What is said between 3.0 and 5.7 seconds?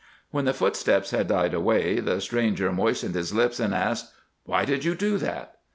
his lips and asked, "Why did you do that?"